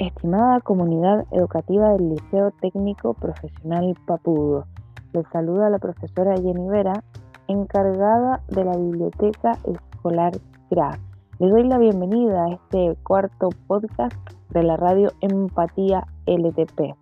[0.00, 4.64] Estimada comunidad educativa del Liceo Técnico Profesional Papudo,
[5.12, 7.04] les saluda la profesora Jenny Vera,
[7.48, 10.32] encargada de la Biblioteca Escolar
[10.70, 10.98] CRA.
[11.38, 14.16] Les doy la bienvenida a este cuarto podcast
[14.48, 16.96] de la radio Empatía LTP.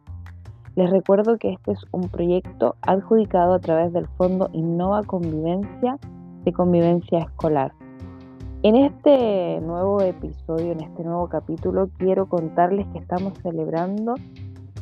[0.74, 5.98] Les recuerdo que este es un proyecto adjudicado a través del Fondo Innova Convivencia
[6.44, 7.77] de Convivencia Escolar.
[8.64, 14.16] En este nuevo episodio, en este nuevo capítulo, quiero contarles que estamos celebrando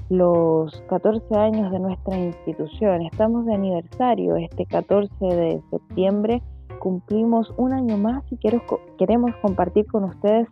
[0.08, 3.02] los 14 años de nuestra institución.
[3.02, 4.36] Estamos de aniversario.
[4.36, 6.42] Este 14 de septiembre
[6.78, 10.48] cumplimos un año más y queremos compartir con ustedes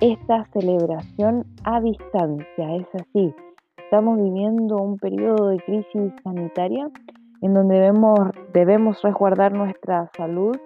[0.00, 2.76] esta celebración a distancia.
[2.76, 3.34] Es así.
[3.78, 6.88] Estamos viviendo un periodo de crisis sanitaria
[7.42, 10.56] en donde debemos, debemos resguardar nuestra salud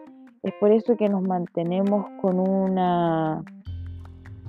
[0.45, 3.43] es por eso que nos mantenemos con una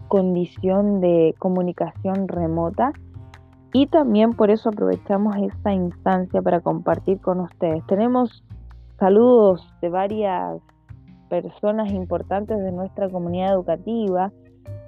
[0.09, 2.91] condición de comunicación remota
[3.71, 7.85] y también por eso aprovechamos esta instancia para compartir con ustedes.
[7.87, 8.43] Tenemos
[8.99, 10.61] saludos de varias
[11.29, 14.33] personas importantes de nuestra comunidad educativa,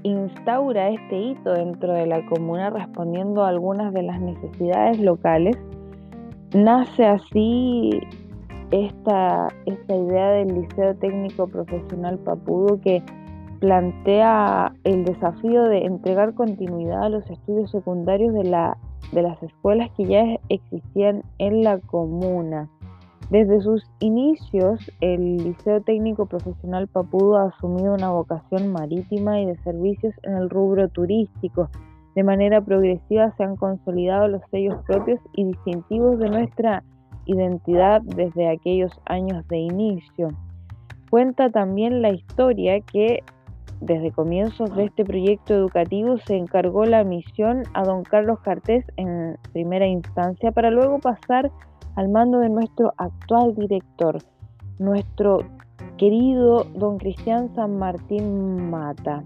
[0.04, 5.58] instaura este hito dentro de la comuna respondiendo a algunas de las necesidades locales.
[6.54, 7.90] Nace así
[8.70, 13.02] esta, esta idea del Liceo Técnico Profesional Papudo que
[13.60, 18.78] plantea el desafío de entregar continuidad a los estudios secundarios de la
[19.12, 22.70] de las escuelas que ya existían en la comuna.
[23.30, 29.58] Desde sus inicios, el Liceo Técnico Profesional Papudo ha asumido una vocación marítima y de
[29.64, 31.70] servicios en el rubro turístico.
[32.14, 36.84] De manera progresiva se han consolidado los sellos propios y distintivos de nuestra
[37.26, 40.30] identidad desde aquellos años de inicio.
[41.10, 43.24] Cuenta también la historia que
[43.82, 49.38] desde comienzos de este proyecto educativo se encargó la misión a don Carlos Cartés en
[49.54, 51.52] primera instancia para luego pasar
[51.96, 54.18] al mando de nuestro actual director,
[54.80, 55.40] nuestro
[55.98, 59.24] querido don Cristian San Martín Mata.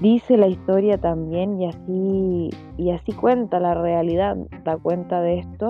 [0.00, 5.68] Dice la historia también y así, y así cuenta la realidad, da cuenta de esto,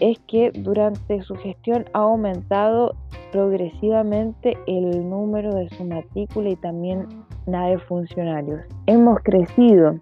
[0.00, 2.94] es que durante su gestión ha aumentado
[3.32, 7.06] progresivamente el número de su matrícula y también
[7.46, 8.60] la de funcionarios.
[8.86, 9.98] Hemos crecido,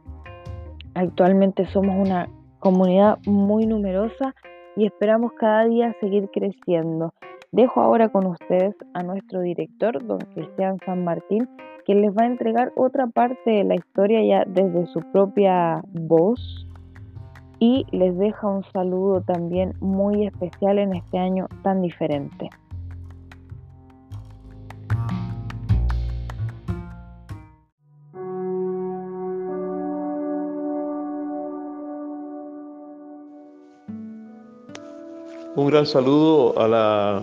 [0.95, 4.35] actualmente somos una comunidad muy numerosa
[4.77, 7.15] y esperamos cada día seguir creciendo.
[7.53, 11.49] Dejo ahora con ustedes a nuestro director, don Cristian San Martín,
[11.87, 16.66] que les va a entregar otra parte de la historia ya desde su propia voz
[17.59, 22.51] y les deja un saludo también muy especial en este año tan diferente.
[35.57, 37.23] Un gran saludo a la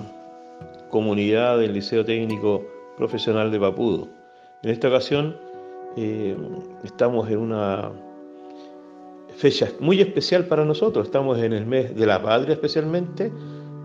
[0.89, 2.63] comunidad del Liceo Técnico
[2.97, 4.07] Profesional de Papudo.
[4.63, 5.37] En esta ocasión
[5.95, 6.35] eh,
[6.83, 7.91] estamos en una
[9.35, 11.07] fecha muy especial para nosotros.
[11.07, 13.31] Estamos en el mes de la patria especialmente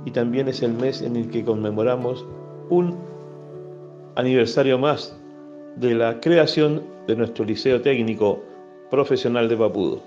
[0.04, 2.24] y también es el mes en el que conmemoramos
[2.70, 2.98] un
[4.16, 5.16] aniversario más
[5.76, 8.42] de la creación de nuestro Liceo Técnico
[8.90, 10.02] Profesional de Papudo.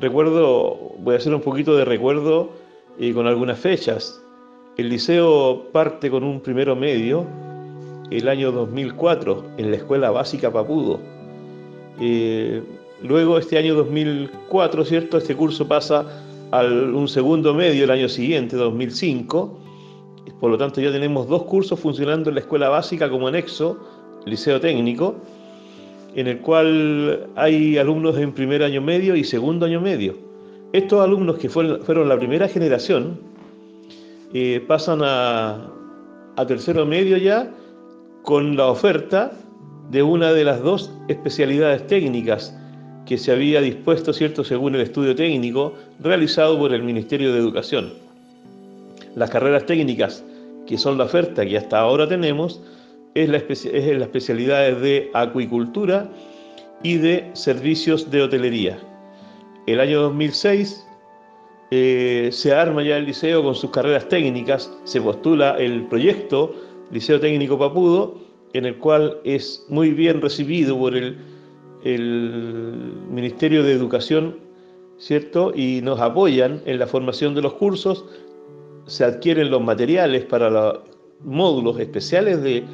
[0.00, 2.50] Recuerdo, voy a hacer un poquito de recuerdo
[2.98, 4.22] y con algunas fechas.
[4.76, 7.26] El liceo parte con un primero medio
[8.10, 10.98] el año 2004 en la Escuela Básica Papudo.
[12.00, 12.62] Eh,
[13.02, 15.18] Luego, este año 2004, ¿cierto?
[15.18, 16.06] Este curso pasa
[16.52, 19.58] a un segundo medio el año siguiente, 2005.
[20.38, 23.76] Por lo tanto, ya tenemos dos cursos funcionando en la escuela básica como anexo,
[24.24, 25.16] liceo técnico,
[26.14, 30.14] en el cual hay alumnos en primer año medio y segundo año medio.
[30.72, 33.18] Estos alumnos que fueron, la primera generación
[34.32, 35.66] eh, pasan a,
[36.36, 37.50] a tercero medio ya
[38.22, 39.32] con la oferta
[39.90, 42.56] de una de las dos especialidades técnicas
[43.06, 47.92] que se había dispuesto, ¿cierto?, según el estudio técnico realizado por el Ministerio de Educación.
[49.16, 50.24] Las carreras técnicas,
[50.66, 52.60] que son la oferta que hasta ahora tenemos,
[53.14, 56.08] es la, es especialidad de acuicultura
[56.82, 58.78] y de servicios de hotelería.
[59.66, 60.84] El año 2006
[61.70, 66.54] eh, se arma ya el liceo con sus carreras técnicas, se postula el proyecto
[66.90, 68.18] Liceo Técnico Papudo,
[68.52, 71.16] en el cual es muy bien recibido por el,
[71.84, 74.38] el Ministerio de Educación,
[74.98, 75.52] ¿cierto?
[75.54, 78.04] Y nos apoyan en la formación de los cursos,
[78.86, 80.80] se adquieren los materiales para los
[81.24, 82.64] módulos especiales de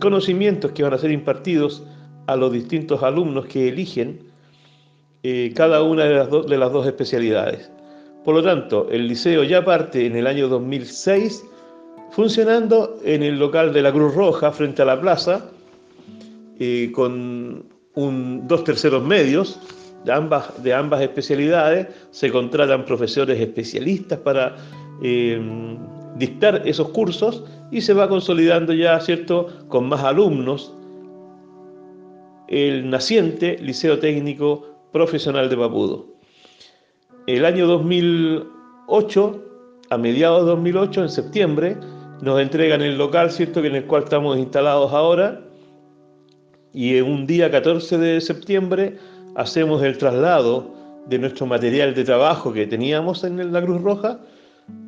[0.00, 1.82] conocimientos que van a ser impartidos
[2.26, 4.20] a los distintos alumnos que eligen
[5.22, 7.70] eh, cada una de las, dos especialidades.
[8.24, 11.44] Por lo tanto, el liceo ya parte en el año 2006
[12.10, 15.50] funcionando en el local de la Cruz Roja frente a la plaza,
[16.58, 17.64] eh, con
[17.96, 19.58] un, dos terceros medios
[20.04, 24.54] de ambas, de ambas especialidades, se contratan profesores especialistas para
[25.02, 25.40] eh,
[26.16, 30.72] dictar esos cursos y se va consolidando ya, ¿cierto?, con más alumnos
[32.48, 36.06] el naciente Liceo Técnico Profesional de Papudo.
[37.26, 39.44] El año 2008,
[39.90, 41.76] a mediados de 2008, en septiembre,
[42.20, 45.45] nos entregan el local, ¿cierto?, en el cual estamos instalados ahora,
[46.76, 48.98] y en un día 14 de septiembre
[49.34, 50.70] hacemos el traslado
[51.06, 54.18] de nuestro material de trabajo que teníamos en la Cruz Roja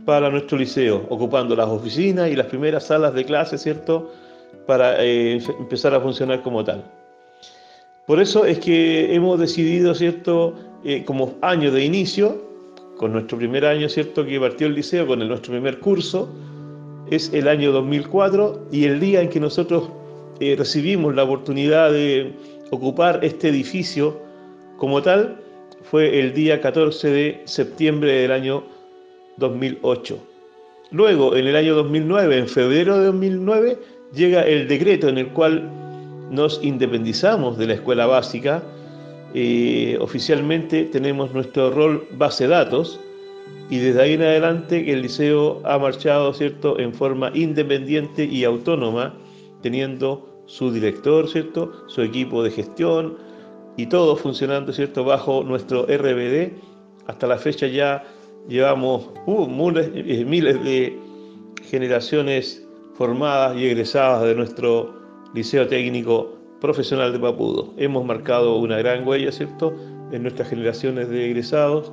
[0.05, 4.12] para nuestro liceo, ocupando las oficinas y las primeras salas de clase, ¿cierto?,
[4.67, 6.85] para eh, empezar a funcionar como tal.
[8.06, 12.37] Por eso es que hemos decidido, ¿cierto?, eh, como año de inicio,
[12.99, 16.29] con nuestro primer año, ¿cierto?, que partió el liceo, con el, nuestro primer curso,
[17.11, 19.88] es el año 2004 y el día en que nosotros
[20.40, 22.32] eh, recibimos la oportunidad de
[22.70, 24.20] ocupar este edificio
[24.76, 25.40] como tal
[25.82, 28.64] fue el día 14 de septiembre del año
[29.38, 30.19] 2008.
[30.90, 33.79] Luego, en el año 2009, en febrero de 2009,
[34.14, 35.70] llega el decreto en el cual
[36.31, 38.62] nos independizamos de la escuela básica,
[39.34, 42.99] eh, oficialmente tenemos nuestro rol base datos
[43.69, 46.79] y desde ahí en adelante el liceo ha marchado ¿cierto?
[46.79, 49.14] en forma independiente y autónoma,
[49.69, 51.87] teniendo su director, ¿cierto?
[51.88, 53.19] su equipo de gestión
[53.76, 55.05] y todo funcionando ¿cierto?
[55.05, 56.53] bajo nuestro RBD.
[57.06, 58.03] Hasta la fecha ya
[58.49, 60.99] llevamos uh, eh, miles de
[61.69, 64.94] generaciones formadas y egresadas de nuestro
[65.35, 67.75] Liceo Técnico Profesional de Papudo.
[67.76, 69.76] Hemos marcado una gran huella, ¿cierto?,
[70.12, 71.93] en nuestras generaciones de egresados,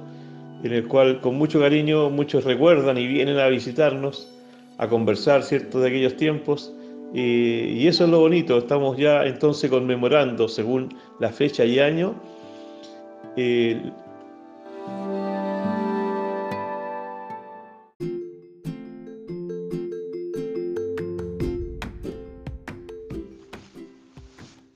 [0.63, 4.33] en el cual con mucho cariño muchos recuerdan y vienen a visitarnos,
[4.77, 6.71] a conversar, ¿cierto?, de aquellos tiempos.
[7.17, 12.15] Y eso es lo bonito, estamos ya entonces conmemorando, según la fecha y año,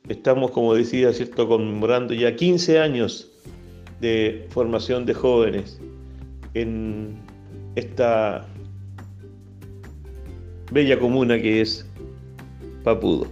[0.10, 1.48] Estamos, como decía, ¿cierto?
[1.48, 3.32] conmemorando ya 15 años
[4.02, 5.80] de formación de jóvenes
[6.54, 7.18] en
[7.76, 8.46] esta
[10.72, 11.89] bella comuna que es
[12.94, 13.28] Papudo.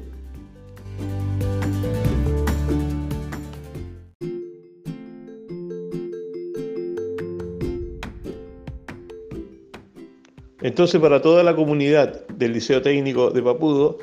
[10.62, 14.00] Entonces, para toda la comunidad del Liceo Técnico de Papudo,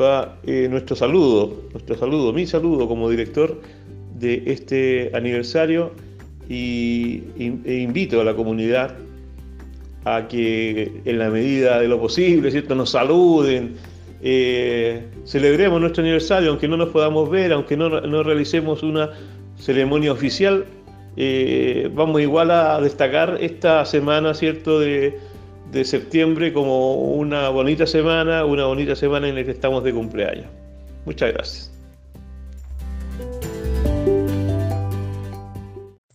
[0.00, 3.60] va eh, nuestro saludo, nuestro saludo, mi saludo como director
[4.18, 5.92] de este aniversario
[6.48, 8.94] y, e invito a la comunidad
[10.04, 12.74] a que en la medida de lo posible, ¿cierto?
[12.74, 13.74] nos saluden,
[14.22, 19.10] eh, celebremos nuestro aniversario, aunque no nos podamos ver, aunque no, no realicemos una
[19.58, 20.64] ceremonia oficial,
[21.16, 25.18] eh, vamos igual a destacar esta semana, ¿cierto?, de,
[25.72, 30.46] de septiembre como una bonita semana, una bonita semana en la que estamos de cumpleaños.
[31.04, 31.72] Muchas gracias.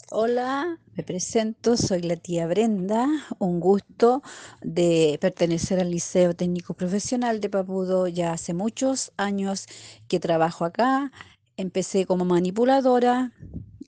[0.10, 3.08] Hola, me presento, soy la tía Brenda,
[3.40, 4.22] un gusto
[4.62, 9.68] de pertenecer al Liceo Técnico Profesional de Papudo ya hace muchos años
[10.08, 11.12] que trabajo acá.
[11.56, 13.32] Empecé como manipuladora,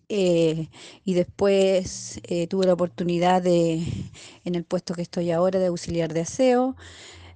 [0.09, 0.69] eh,
[1.03, 3.83] y después eh, tuve la oportunidad de,
[4.45, 6.75] en el puesto que estoy ahora, de auxiliar de aseo.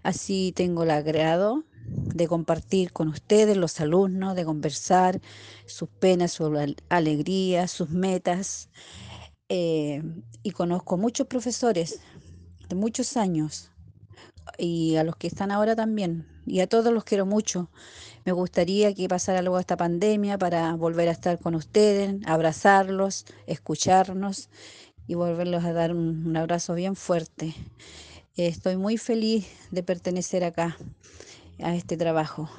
[0.04, 5.22] Así tengo el agrado de compartir con ustedes, los alumnos, de conversar
[5.66, 6.50] sus penas, sus
[6.90, 8.70] alegrías, sus metas.
[9.50, 10.04] Eh,
[10.44, 12.01] y conozco muchos profesores
[12.68, 13.72] de muchos años
[14.58, 17.70] y a los que están ahora también, y a todos los quiero mucho.
[18.25, 24.50] Me gustaría que pasara luego esta pandemia para volver a estar con ustedes, abrazarlos, escucharnos
[25.08, 27.54] y volverlos a dar un, abrazo bien fuerte.
[28.36, 30.77] Estoy muy feliz de pertenecer acá
[31.62, 32.50] a este trabajo.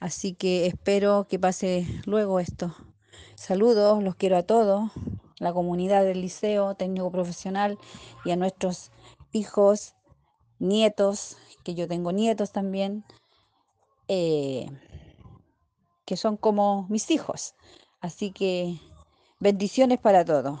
[0.00, 2.74] Así que espero que pase luego esto.
[3.34, 4.90] Saludos, los quiero a todos,
[5.38, 7.78] la comunidad del liceo técnico profesional
[8.24, 8.90] y a nuestros
[9.32, 9.94] hijos,
[10.58, 13.04] nietos, que yo tengo nietos también,
[14.08, 14.66] eh,
[16.04, 17.54] que son como mis hijos.
[18.00, 18.78] Así que
[19.40, 20.60] bendiciones para todos.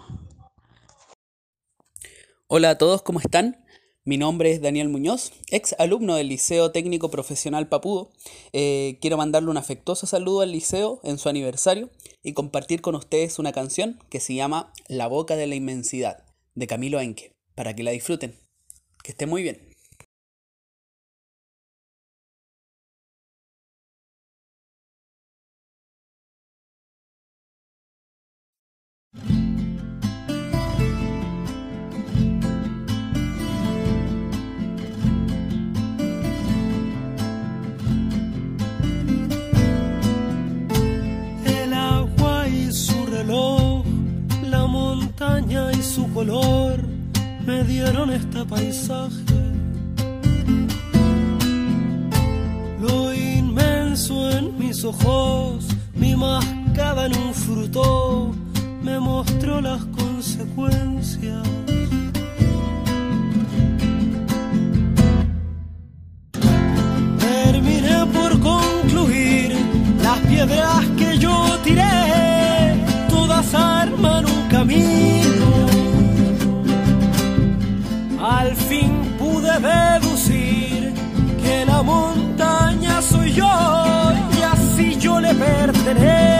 [2.46, 3.64] Hola a todos, ¿cómo están?
[4.08, 8.10] Mi nombre es Daniel Muñoz, ex alumno del Liceo Técnico Profesional Papudo.
[8.54, 11.90] Eh, quiero mandarle un afectuoso saludo al liceo en su aniversario
[12.22, 16.24] y compartir con ustedes una canción que se llama La Boca de la Inmensidad,
[16.54, 18.34] de Camilo Enque, para que la disfruten.
[19.04, 19.67] Que esté muy bien.
[45.20, 46.80] Y su color
[47.44, 49.34] me dieron este paisaje.
[52.80, 58.32] Lo inmenso en mis ojos, mi mascada en un fruto,
[58.80, 61.42] me mostró las consecuencias.
[67.18, 69.56] Terminé por concluir
[70.00, 72.07] las piedras que yo tiré,
[78.20, 80.92] al fin pude deducir
[81.42, 83.50] que la montaña soy yo
[84.38, 86.37] y así yo le pertenezco.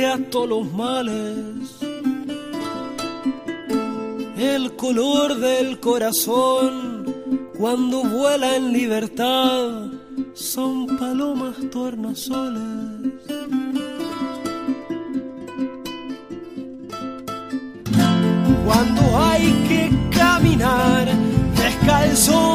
[0.00, 1.78] A todos los males.
[4.38, 7.14] El color del corazón
[7.58, 9.86] cuando vuela en libertad
[10.32, 13.12] son palomas tornasoles.
[18.64, 21.06] Cuando hay que caminar
[21.54, 22.51] descalzo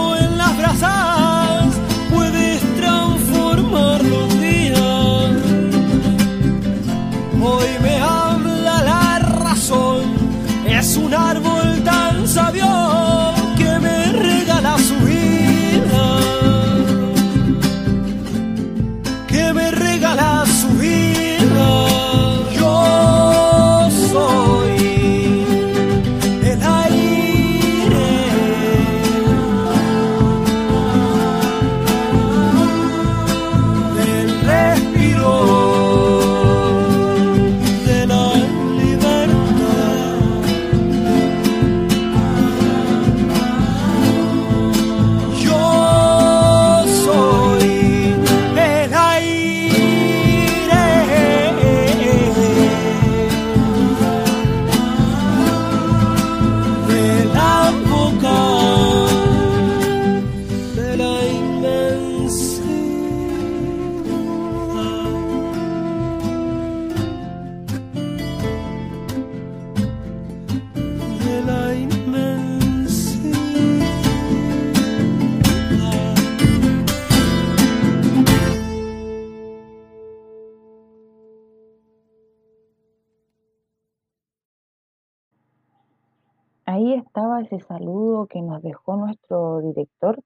[87.40, 90.22] ese saludo que nos dejó nuestro director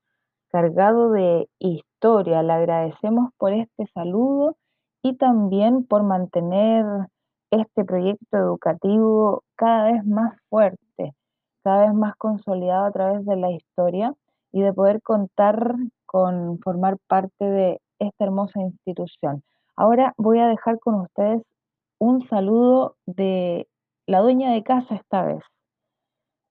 [0.49, 2.43] cargado de historia.
[2.43, 4.57] Le agradecemos por este saludo
[5.01, 6.85] y también por mantener
[7.51, 11.13] este proyecto educativo cada vez más fuerte,
[11.63, 14.13] cada vez más consolidado a través de la historia
[14.51, 15.75] y de poder contar
[16.05, 19.43] con formar parte de esta hermosa institución.
[19.75, 21.41] Ahora voy a dejar con ustedes
[21.99, 23.67] un saludo de
[24.07, 25.43] la dueña de casa esta vez,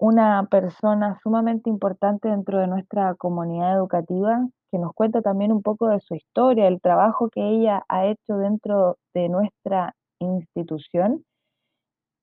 [0.01, 5.89] una persona sumamente importante dentro de nuestra comunidad educativa que nos cuenta también un poco
[5.89, 11.25] de su historia, el trabajo que ella ha hecho dentro de nuestra institución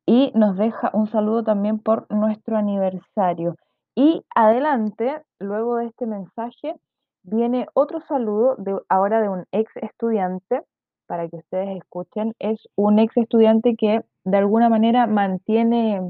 [0.07, 3.55] y nos deja un saludo también por nuestro aniversario.
[3.96, 6.75] Y adelante, luego de este mensaje,
[7.24, 8.57] viene otro saludo
[8.89, 10.63] ahora de un ex estudiante,
[11.07, 12.34] para que ustedes escuchen.
[12.39, 16.01] Es un ex estudiante que de alguna manera mantiene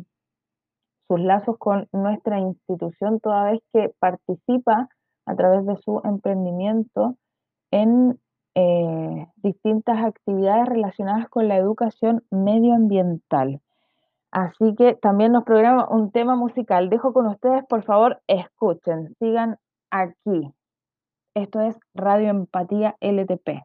[1.08, 4.90] sus lazos con nuestra institución toda vez que participa
[5.26, 7.16] a través de su emprendimiento
[7.72, 8.20] en
[8.56, 13.62] eh, distintas actividades relacionadas con la educación medioambiental.
[14.32, 16.90] Así que también nos programa un tema musical.
[16.90, 19.58] Dejo con ustedes, por favor, escuchen, sigan
[19.90, 20.54] aquí.
[21.34, 23.64] Esto es Radio Empatía LTP.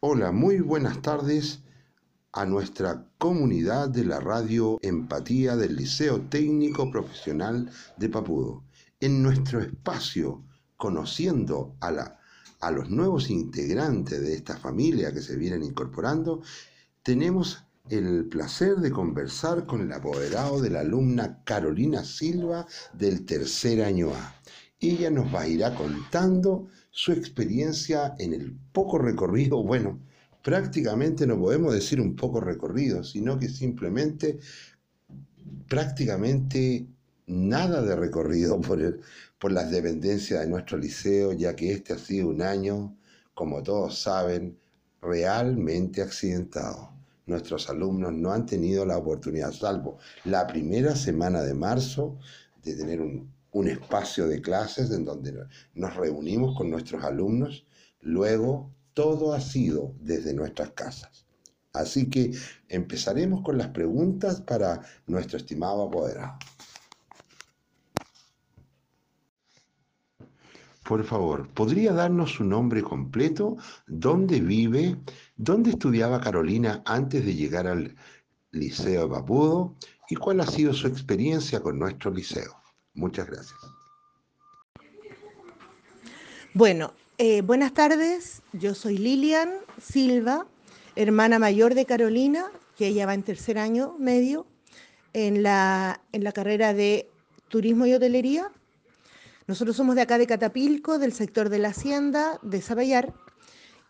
[0.00, 1.62] Hola, muy buenas tardes
[2.32, 8.64] a nuestra comunidad de la Radio Empatía del Liceo Técnico Profesional de Papudo.
[9.00, 10.42] En nuestro espacio,
[10.76, 12.18] conociendo a la
[12.62, 16.42] a los nuevos integrantes de esta familia que se vienen incorporando,
[17.02, 23.82] tenemos el placer de conversar con el apoderado de la alumna Carolina Silva del tercer
[23.82, 24.36] año A.
[24.78, 29.98] Ella nos va a ir contando su experiencia en el poco recorrido, bueno,
[30.42, 34.38] prácticamente no podemos decir un poco recorrido, sino que simplemente
[35.68, 36.86] prácticamente
[37.26, 39.00] nada de recorrido por, el,
[39.38, 42.96] por las dependencias de nuestro liceo, ya que este ha sido un año,
[43.34, 44.58] como todos saben,
[45.00, 46.90] realmente accidentado.
[47.26, 52.18] Nuestros alumnos no han tenido la oportunidad, salvo la primera semana de marzo,
[52.62, 57.64] de tener un, un espacio de clases en donde nos reunimos con nuestros alumnos.
[58.00, 61.26] Luego, todo ha sido desde nuestras casas.
[61.72, 62.32] Así que
[62.68, 66.38] empezaremos con las preguntas para nuestro estimado apoderado.
[70.84, 73.56] Por favor, ¿podría darnos su nombre completo?
[73.86, 74.98] ¿Dónde vive?
[75.36, 77.96] ¿Dónde estudiaba Carolina antes de llegar al
[78.50, 79.76] Liceo Papudo?
[80.10, 82.60] ¿Y cuál ha sido su experiencia con nuestro liceo?
[82.94, 83.58] Muchas gracias.
[86.52, 88.42] Bueno, eh, buenas tardes.
[88.52, 90.46] Yo soy Lilian Silva,
[90.96, 94.46] hermana mayor de Carolina, que ella va en tercer año medio
[95.12, 97.08] en la, en la carrera de
[97.48, 98.50] Turismo y Hotelería
[99.46, 103.12] nosotros somos de acá de Catapilco, del sector de la Hacienda, de Zabayar,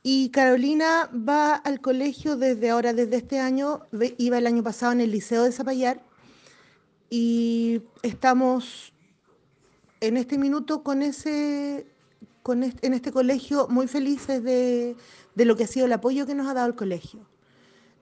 [0.02, 3.82] y Carolina va al colegio desde ahora, desde este año,
[4.18, 6.02] iba el año pasado en el Liceo de Zapallar,
[7.11, 8.92] y estamos
[10.00, 11.87] en este minuto con ese,
[12.42, 14.96] con en este colegio muy felices de,
[15.37, 17.20] lo que ha sido el apoyo que nos ha dado el colegio.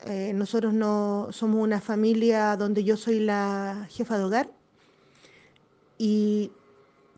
[0.07, 4.50] Eh, nosotros no somos una familia donde yo soy la jefa de hogar
[5.98, 6.50] y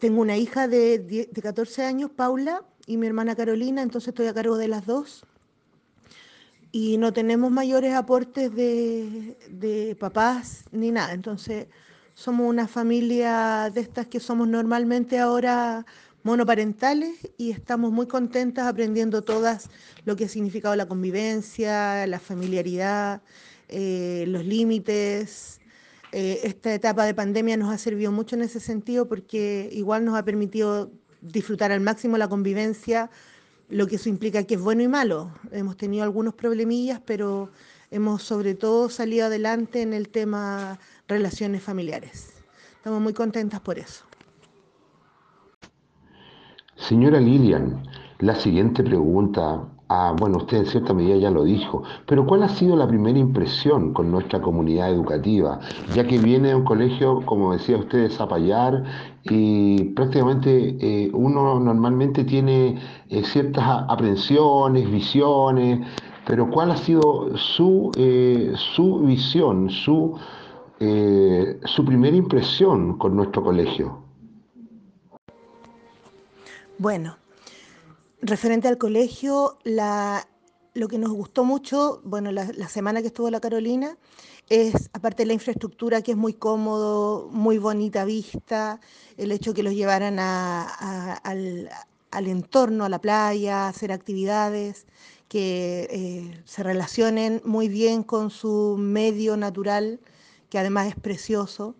[0.01, 4.57] tengo una hija de, 14 años, Paula, y mi hermana Carolina, entonces estoy a cargo
[4.57, 5.25] de las dos.
[6.73, 11.13] Y no tenemos mayores aportes de, papás ni nada.
[11.13, 11.69] Entonces
[12.15, 15.87] somos una familia de estas que somos normalmente ahora
[16.23, 19.69] monoparentales y estamos muy contentas aprendiendo todas
[20.05, 23.23] lo que ha significado la convivencia, la familiaridad,
[23.69, 25.61] eh, los límites,
[26.13, 30.17] eh, esta etapa de pandemia nos ha servido mucho en ese sentido porque igual nos
[30.17, 30.91] ha permitido
[31.23, 33.11] disfrutar al máximo la convivencia,
[33.71, 35.33] lo que eso implica que es bueno y malo.
[35.51, 37.51] Hemos tenido algunos problemillas, pero
[37.91, 42.29] hemos sobre todo salido adelante en el tema relaciones familiares.
[42.77, 44.05] Estamos muy contentas por eso.
[46.89, 47.85] Señora Lilian,
[48.19, 52.49] la siguiente pregunta Ah, bueno, usted en cierta medida ya lo dijo, pero ¿cuál ha
[52.49, 55.61] sido la primera impresión con nuestra comunidad educativa?
[55.95, 58.85] Ya que viene de un colegio, como decía usted, de Zapallar,
[59.25, 62.79] y prácticamente eh, uno normalmente tiene
[63.11, 65.87] eh, ciertas aprensiones, visiones,
[66.27, 70.17] pero ¿cuál ha sido su, eh, su visión, su,
[70.79, 74.12] su primera impresión con nuestro colegio?
[76.83, 77.17] Bueno,
[78.23, 83.97] Referente al colegio, lo que nos gustó mucho, bueno, la, semana que estuvo la Carolina,
[84.49, 88.81] es, aparte de la infraestructura que es muy cómodo, muy bonita vista,
[89.17, 91.69] el hecho que los llevaran al,
[92.13, 94.87] entorno, a la playa, a hacer actividades
[95.29, 100.01] que eh, se relacionen muy bien con su medio natural,
[100.51, 101.77] que además es precioso.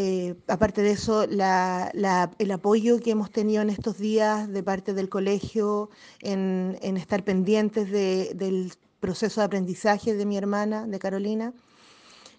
[0.00, 5.08] Eh, aparte de eso, el apoyo que hemos tenido en estos días de parte del
[5.08, 11.52] colegio en, estar pendientes del proceso de aprendizaje de mi hermana, de Carolina.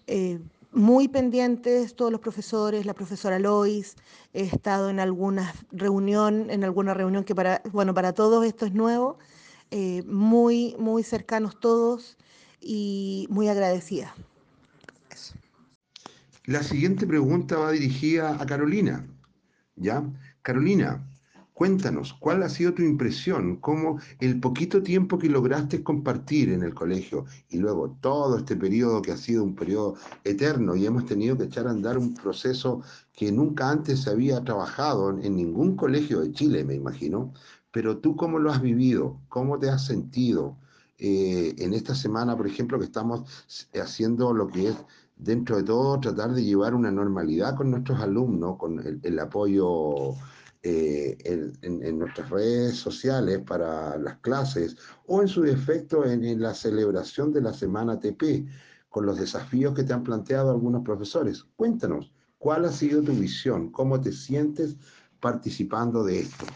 [0.06, 0.38] Eh,
[0.72, 3.94] muy pendientes todos los profesores, la profesora Lois,
[4.32, 8.72] he estado en alguna reunión, en alguna reunión que para, bueno, para todos esto es
[8.72, 9.18] nuevo,
[9.70, 12.16] eh, muy, muy cercanos todos
[12.58, 14.14] y muy agradecida.
[16.46, 19.06] La siguiente pregunta va dirigida a Carolina.
[19.76, 20.02] ¿Ya?
[20.40, 21.06] Carolina,
[21.52, 23.56] cuéntanos, ¿cuál ha sido tu impresión?
[23.56, 29.02] ¿Cómo el poquito tiempo que lograste compartir en el colegio y luego todo este periodo
[29.02, 32.82] que ha sido un periodo eterno y hemos tenido que echar a andar un proceso
[33.12, 37.34] que nunca antes se había trabajado en ningún colegio de Chile, me imagino,
[37.70, 40.56] pero tú cómo lo has vivido, cómo te has sentido
[40.98, 43.24] eh, en esta semana, por ejemplo, que estamos
[43.74, 44.76] haciendo lo que es
[45.22, 50.14] dentro de todo, tratar de llevar una normalidad con nuestros alumnos, con el, apoyo
[50.62, 57.32] eh, en, nuestras redes sociales para las clases o en su defecto en, la celebración
[57.32, 58.46] de la semana TP,
[58.88, 61.44] con los desafíos que te han planteado algunos profesores.
[61.56, 63.70] Cuéntanos, ¿cuál ha sido tu visión?
[63.70, 64.76] ¿Cómo te sientes
[65.20, 66.46] participando de esto?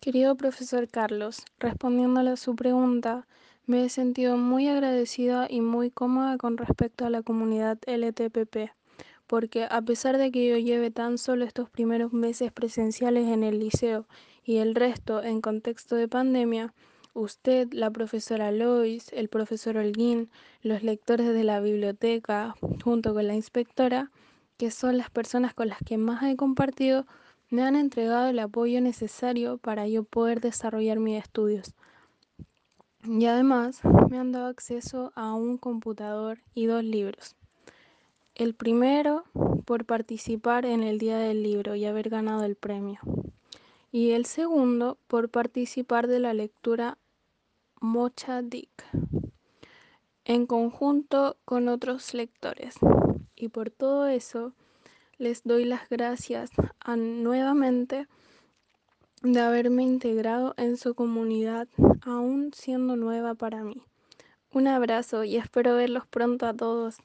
[0.00, 3.26] Querido profesor Carlos, respondiéndole a su pregunta,
[3.66, 8.72] me he sentido muy agradecida y muy cómoda con respecto a la comunidad LTPP,
[9.26, 13.60] porque a pesar de que yo lleve tan solo estos primeros meses presenciales en el
[13.60, 14.06] liceo
[14.44, 16.74] y el resto en contexto de pandemia,
[17.14, 20.28] usted, la profesora Lois, el profesor Holguín,
[20.62, 24.10] los lectores de la biblioteca, junto con la inspectora,
[24.56, 27.06] que son las personas con las que más he compartido,
[27.48, 31.74] me han entregado el apoyo necesario para yo poder desarrollar mis estudios.
[33.04, 37.34] Y además me han dado acceso a un computador y dos libros.
[38.34, 39.24] El primero
[39.64, 43.00] por participar en el Día del Libro y haber ganado el premio.
[43.90, 46.96] Y el segundo por participar de la lectura
[47.80, 48.70] Mocha Dick
[50.24, 52.76] en conjunto con otros lectores.
[53.34, 54.52] Y por todo eso
[55.18, 58.06] les doy las gracias a, nuevamente
[59.22, 61.68] de haberme integrado en su comunidad,
[62.02, 63.82] aún siendo nueva para mí.
[64.52, 66.96] Un abrazo y espero verlos pronto a todos.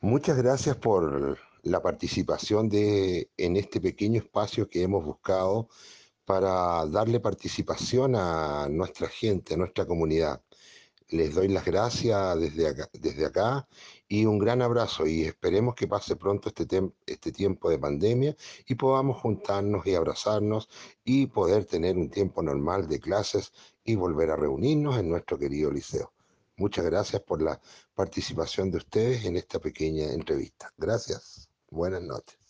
[0.00, 5.68] Muchas gracias por la participación de, en este pequeño espacio que hemos buscado
[6.24, 10.42] para darle participación a nuestra gente, a nuestra comunidad.
[11.14, 13.68] Les doy las gracias desde acá, desde acá
[14.08, 16.66] y un gran abrazo y esperemos que pase pronto este,
[17.06, 20.68] este tiempo de pandemia y podamos juntarnos y abrazarnos
[21.04, 23.52] y poder tener un tiempo normal de clases
[23.84, 26.12] y volver a reunirnos en nuestro querido liceo.
[26.56, 27.60] Muchas gracias por la
[27.94, 30.72] participación de ustedes en esta pequeña entrevista.
[30.76, 31.48] Gracias.
[31.70, 32.40] Buenas noches.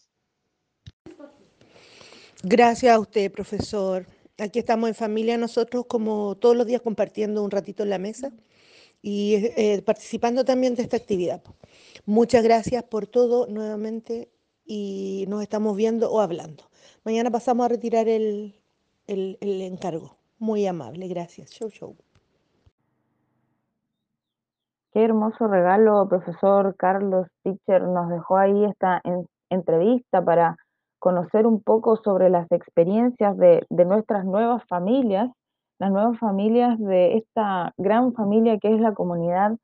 [2.42, 4.06] Gracias a usted, profesor.
[4.38, 8.32] Aquí estamos en familia nosotros como todos los días compartiendo un ratito en la mesa
[9.06, 11.42] y eh, participando también de esta actividad.
[12.06, 14.30] Muchas gracias por todo nuevamente
[14.64, 16.64] y nos estamos viendo o hablando.
[17.04, 18.54] Mañana pasamos a retirar el,
[19.06, 20.16] el, encargo.
[20.38, 21.50] Muy amable, gracias.
[21.50, 21.96] Show, show.
[24.94, 29.02] Qué hermoso regalo, profesor Carlos Teacher, nos dejó ahí esta
[29.50, 30.56] entrevista para
[30.98, 35.30] conocer un poco sobre las experiencias de, de nuestras nuevas familias
[35.78, 39.56] las nuevas familias de esta gran familia que es la comunidad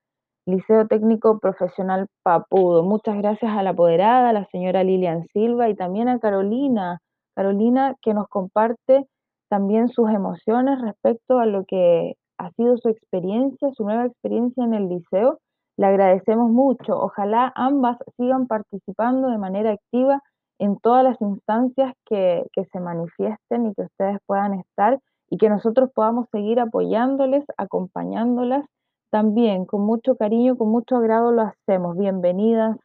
[0.46, 2.82] Liceo Técnico Profesional Papudo.
[2.82, 6.98] Muchas gracias a la apoderada, la señora Lilian Silva y también a Carolina,
[7.36, 9.06] Carolina que nos comparte
[9.48, 14.74] también sus emociones respecto a lo que ha sido su experiencia, su nueva experiencia en
[14.74, 15.38] el liceo.
[15.76, 16.98] Le agradecemos mucho.
[16.98, 20.22] Ojalá ambas sigan participando de manera activa
[20.58, 24.98] en todas las instancias que, que se manifiesten y que ustedes puedan estar
[25.30, 28.66] y que nosotros podamos seguir apoyándoles, acompañándolas
[29.10, 31.96] también con mucho cariño, con mucho agrado lo hacemos.
[31.96, 32.76] Bienvenidas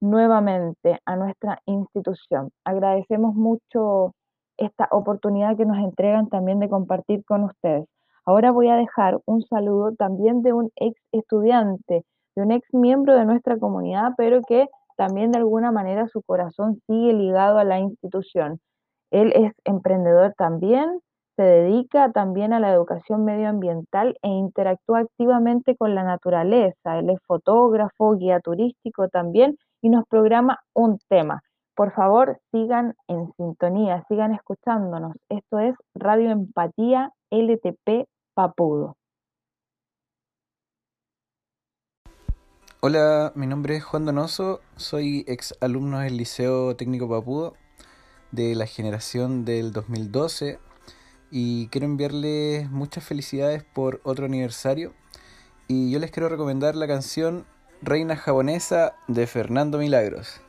[0.00, 2.50] nuevamente a nuestra institución.
[2.64, 4.12] Agradecemos mucho
[4.56, 7.86] esta oportunidad que nos entregan también de compartir con ustedes.
[8.24, 13.14] Ahora voy a dejar un saludo también de un ex estudiante, de un ex miembro
[13.14, 17.78] de nuestra comunidad, pero que también de alguna manera su corazón sigue ligado a la
[17.78, 18.58] institución.
[19.12, 21.00] Él es emprendedor también,
[21.36, 26.98] se dedica también a la educación medioambiental e interactúa activamente con la naturaleza.
[26.98, 31.42] Él es fotógrafo, guía turístico también y nos programa un tema.
[31.74, 35.12] Por favor, sigan en sintonía, sigan escuchándonos.
[35.28, 38.96] Esto es Radio Empatía LTP Papudo.
[42.80, 47.54] Hola, mi nombre es Juan Donoso, soy ex alumno del Liceo Técnico Papudo
[48.32, 50.60] de la generación del 2012
[51.30, 54.94] y quiero enviarles muchas felicidades por otro aniversario
[55.68, 57.44] y yo les quiero recomendar la canción
[57.82, 60.40] Reina Japonesa de Fernando Milagros.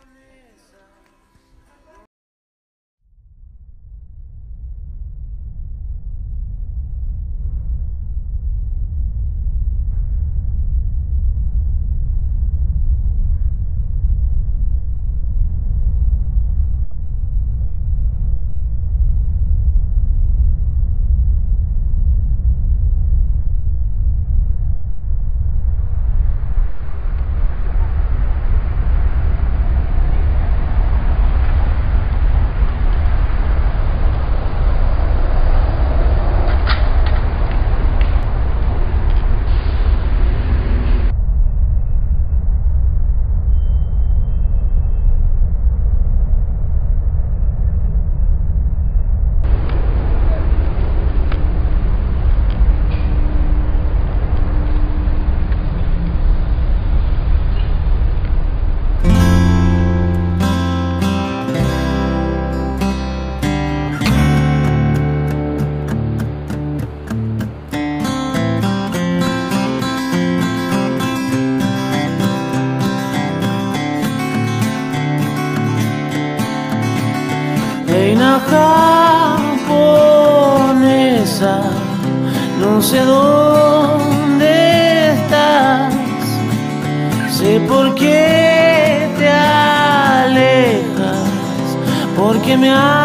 [92.47, 92.96] Porque me haces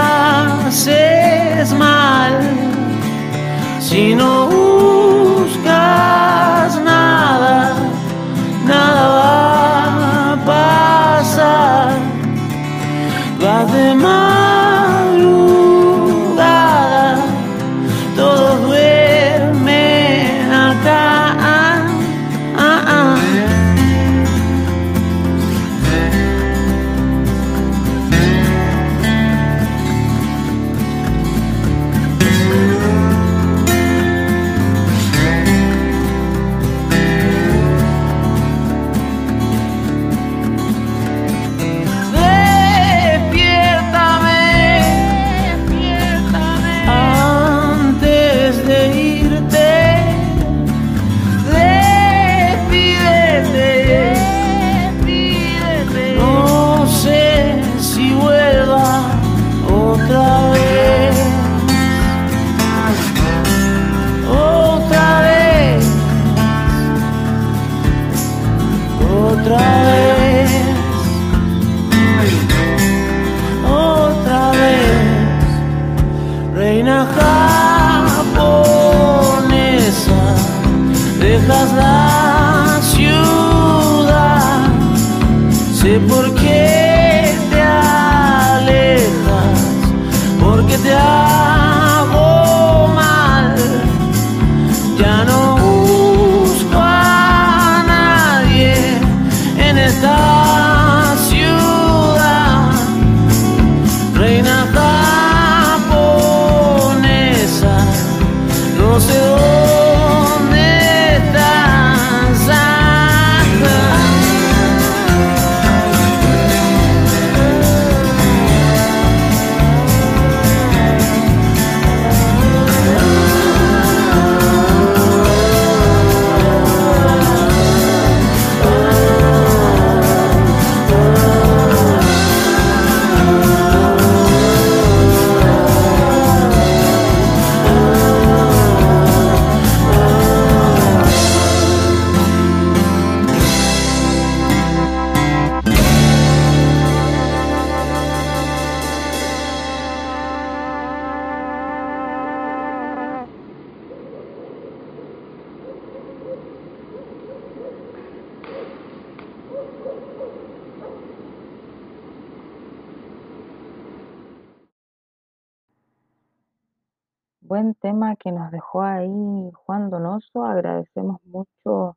[169.53, 170.45] Juan Donoso.
[170.45, 171.97] Agradecemos mucho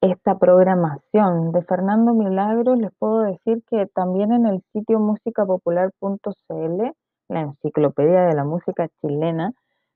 [0.00, 1.52] esta programación.
[1.52, 6.92] De Fernando Milagros les puedo decir que también en el sitio musicapopular.cl,
[7.28, 9.52] la enciclopedia de la música chilena,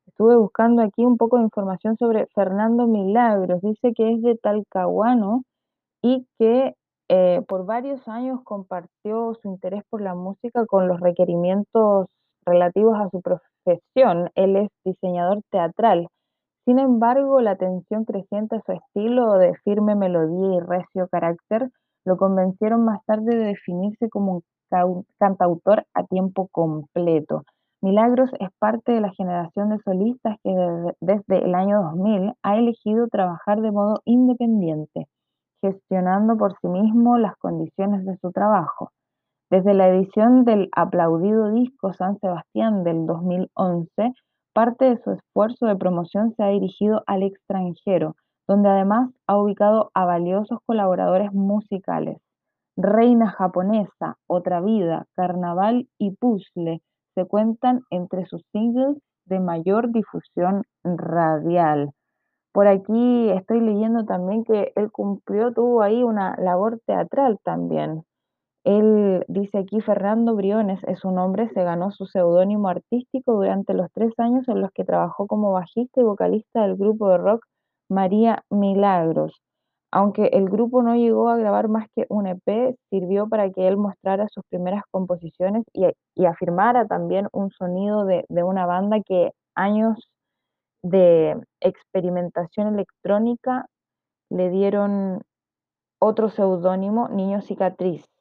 [0.06, 3.60] estuve buscando aquí un poco de información sobre Fernando Milagros.
[3.62, 5.44] Dice que es de Talcahuano
[6.02, 6.74] y que
[7.08, 12.08] eh, por varios años compartió su interés por la música con los requerimientos
[12.44, 14.30] relativos a su profesión.
[14.34, 16.08] Él es diseñador teatral.
[16.64, 21.70] Sin embargo, la atención creciente a su estilo de firme melodía y recio carácter
[22.04, 27.42] lo convencieron más tarde de definirse como un cantautor a tiempo completo.
[27.82, 30.54] Milagros es parte de la generación de solistas que
[31.00, 35.08] desde el año 2000 ha elegido trabajar de modo independiente,
[35.60, 38.92] gestionando por sí mismo las condiciones de su trabajo.
[39.50, 44.14] Desde la edición del aplaudido disco San Sebastián del 2011,
[44.52, 49.90] parte de su esfuerzo de promoción se ha dirigido al extranjero, donde además ha ubicado
[49.94, 52.18] a valiosos colaboradores musicales.
[52.76, 56.80] Reina japonesa, Otra vida, Carnaval y Puzzle
[57.14, 61.92] se cuentan entre sus singles de mayor difusión radial.
[62.52, 68.04] Por aquí estoy leyendo también que él cumplió, tuvo ahí una labor teatral también.
[68.64, 73.90] Él dice aquí, Fernando Briones es su nombre, se ganó su seudónimo artístico durante los
[73.92, 77.44] tres años en los que trabajó como bajista y vocalista del grupo de rock
[77.88, 79.40] María Milagros.
[79.90, 83.76] Aunque el grupo no llegó a grabar más que un EP, sirvió para que él
[83.76, 90.08] mostrara sus primeras composiciones y, afirmara también un sonido de, de una banda que años
[90.82, 93.66] de experimentación electrónica
[94.30, 95.22] le dieron
[96.00, 98.11] otro seudónimo, Niño Cicatriz.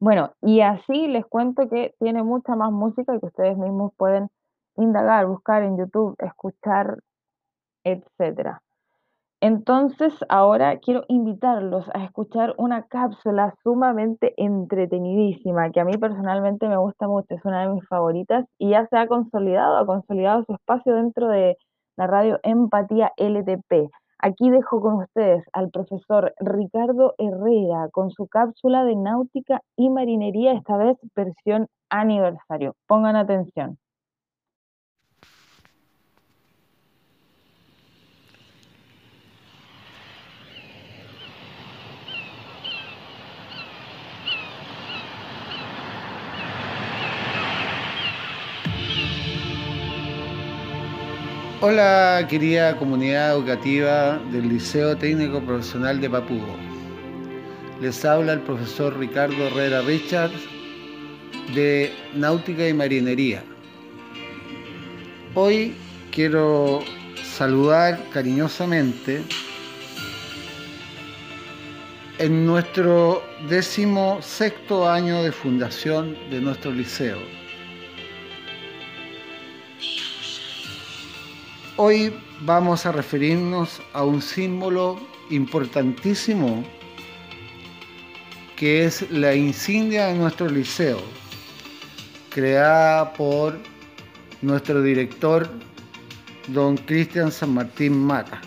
[0.00, 4.28] Bueno, y así les cuento que tiene mucha más música que ustedes mismos pueden
[4.76, 6.98] indagar, buscar en YouTube, escuchar,
[7.84, 8.62] etcétera.
[9.40, 16.76] Entonces, ahora quiero invitarlos a escuchar una cápsula sumamente entretenidísima, que a mí personalmente me
[16.76, 20.54] gusta mucho, es una de mis favoritas y ya se ha consolidado, ha consolidado su
[20.54, 21.56] espacio dentro de
[21.96, 23.90] la radio Empatía LTP.
[24.20, 30.54] Aquí dejo con ustedes al profesor Ricardo Herrera con su cápsula de náutica y marinería,
[30.54, 32.74] esta vez versión aniversario.
[32.88, 33.78] Pongan atención.
[51.60, 56.54] Hola querida comunidad educativa del Liceo Técnico Profesional de Papudo.
[57.80, 60.40] Les habla el profesor Ricardo Herrera Richards
[61.56, 63.42] de Náutica y Marinería.
[65.34, 65.74] Hoy
[66.12, 66.84] quiero
[67.24, 69.24] saludar cariñosamente
[72.18, 77.18] en nuestro décimo sexto año de fundación de nuestro liceo
[81.80, 84.98] Hoy vamos a referirnos a un símbolo
[85.30, 86.64] importantísimo
[88.56, 90.98] que es la insignia de nuestro liceo,
[92.30, 93.56] creada por
[94.42, 95.48] nuestro director,
[96.48, 98.40] don Cristian San Martín Mata.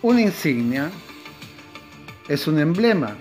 [0.00, 0.92] Una insignia
[2.28, 3.16] es un emblema,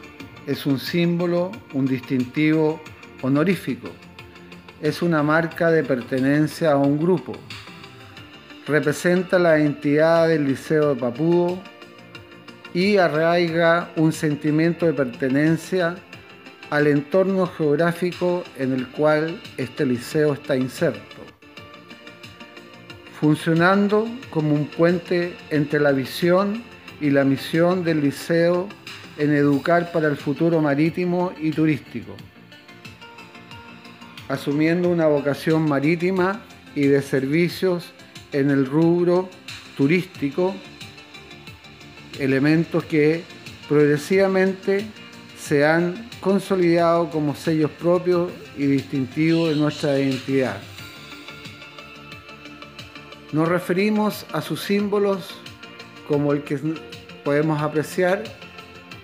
[0.45, 2.79] es un símbolo, un distintivo
[3.23, 3.89] honorífico
[4.85, 7.33] es una marca de pertenencia a un grupo.
[8.67, 11.59] Representa la identidad del Liceo de Papudo
[12.71, 15.95] y arraiga un sentimiento de pertenencia
[16.69, 21.15] al entorno geográfico en el cual este liceo está inserto,
[23.19, 26.63] funcionando como un puente entre la visión
[27.01, 28.69] y la misión del liceo
[29.17, 32.15] en educar para el futuro marítimo y turístico
[34.27, 36.41] asumiendo una vocación marítima
[36.75, 37.91] y de servicios
[38.31, 39.29] en el rubro
[39.77, 40.53] turístico,
[42.19, 43.23] elementos que
[43.67, 44.85] progresivamente
[45.37, 50.57] se han consolidado como sellos propios y distintivos de nuestra identidad.
[53.31, 55.35] Nos referimos a sus símbolos
[56.07, 56.59] como el que
[57.23, 58.23] podemos apreciar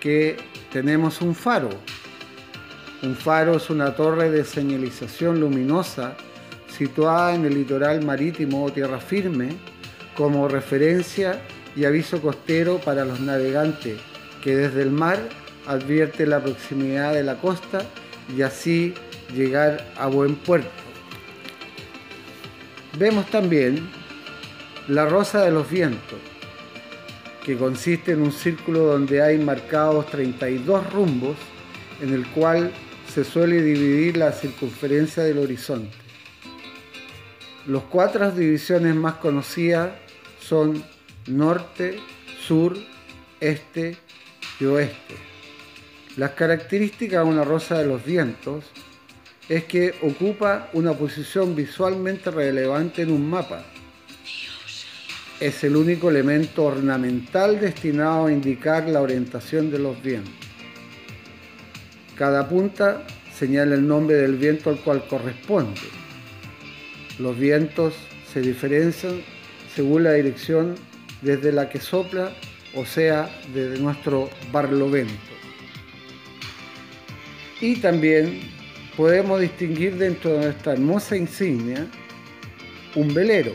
[0.00, 0.36] que
[0.72, 1.68] tenemos un faro,
[3.02, 6.14] un faro es una torre de señalización luminosa
[6.68, 9.56] situada en el litoral marítimo o tierra firme
[10.16, 11.42] como referencia
[11.74, 13.98] y aviso costero para los navegantes
[14.42, 15.18] que desde el mar
[15.66, 17.82] advierte la proximidad de la costa
[18.36, 18.94] y así
[19.34, 20.70] llegar a buen puerto.
[22.98, 23.88] vemos también
[24.88, 26.18] la rosa de los vientos,
[27.44, 31.36] que consiste en un círculo donde hay marcados 32 rumbos,
[32.00, 32.72] en el cual
[33.12, 35.94] se suele dividir la circunferencia del horizonte.
[37.66, 39.90] Los cuatro divisiones más conocidas
[40.40, 40.82] son
[41.26, 42.00] norte,
[42.40, 42.74] sur,
[43.38, 43.98] este
[44.58, 45.14] y oeste.
[46.16, 48.64] Las características de una rosa de los vientos
[49.48, 53.62] es que ocupa una posición visualmente relevante en un mapa.
[55.38, 60.41] Es el único elemento ornamental destinado a indicar la orientación de los vientos.
[62.16, 65.80] Cada punta señala el nombre del viento al cual corresponde.
[67.18, 67.94] Los vientos
[68.32, 69.22] se diferencian
[69.74, 70.74] según la dirección
[71.22, 72.32] desde la que sopla,
[72.74, 75.12] o sea, desde nuestro barlovento.
[77.60, 78.40] Y también
[78.96, 81.86] podemos distinguir dentro de nuestra hermosa insignia
[82.94, 83.52] un velero,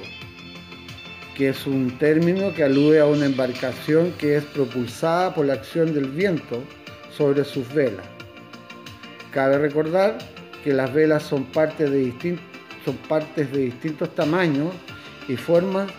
[1.36, 5.94] que es un término que alude a una embarcación que es propulsada por la acción
[5.94, 6.64] del viento
[7.16, 8.17] sobre sus velas.
[9.38, 10.18] Cabe recordar
[10.64, 12.00] que las velas son, partes de
[13.60, 14.74] distintos tamaños
[15.28, 15.92] y formas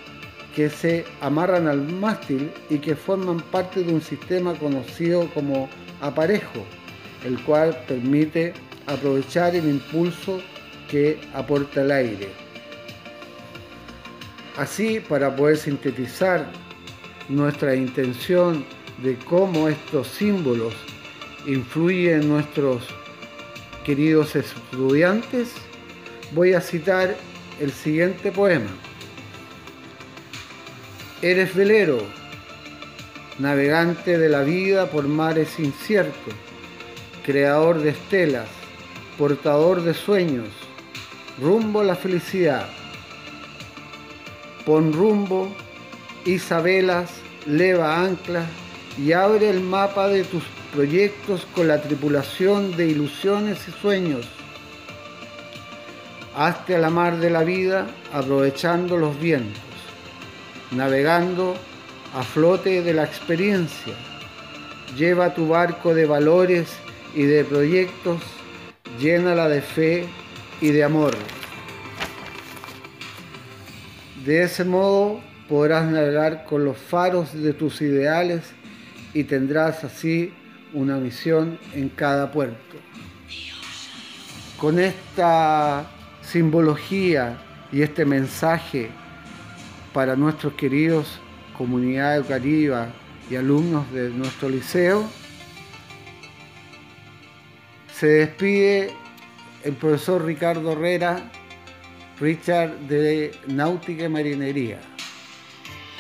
[0.57, 5.69] que se amarran al mástil y que forman parte de un sistema conocido como
[6.01, 6.65] aparejo,
[7.25, 8.55] el cual permite
[8.89, 10.41] aprovechar el impulso
[10.91, 12.31] que aporta el aire.
[14.57, 16.45] Así, para poder sintetizar
[17.29, 18.65] nuestra intención
[19.01, 20.75] de cómo estos símbolos
[21.47, 22.89] influyen en nuestros
[23.89, 25.49] queridos estudiantes,
[26.33, 27.17] voy a citar
[27.59, 28.69] el siguiente poema.
[31.23, 32.03] Eres velero,
[33.39, 36.35] navegante de la vida por mares inciertos,
[37.25, 38.49] creador de estelas,
[39.17, 40.49] portador de sueños,
[41.41, 42.69] rumbo a la felicidad.
[44.67, 45.51] Pon rumbo,
[46.27, 47.11] Isabelas,
[47.47, 48.51] leva anclas
[48.99, 50.45] y abre el mapa de tus
[50.75, 54.27] proyectos con la tripulación de ilusiones y sueños.
[56.37, 59.69] Hazte a la mar de la vida aprovechando los vientos
[60.71, 61.57] navegando
[62.15, 63.95] a flote de la experiencia.
[64.97, 66.69] Lleva tu barco de valores
[67.15, 68.21] y de proyectos,
[68.99, 70.07] llénala de fe
[70.61, 71.15] y de amor.
[74.25, 78.43] De ese modo podrás navegar con los faros de tus ideales
[79.15, 80.33] y tendrás así
[80.73, 82.77] una misión en cada puerto.
[84.61, 85.91] Con esta
[86.23, 87.39] simbología
[87.73, 88.91] y este mensaje
[89.93, 91.21] para nuestros queridos
[91.59, 92.89] comunidad educativa
[93.29, 95.05] y alumnos de nuestro liceo.
[97.93, 98.93] Se despide
[99.65, 101.31] el profesor Ricardo Herrera,
[102.21, 104.79] Richard de Náutica y Marinería.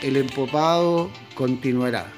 [0.00, 2.17] El empopado continuará.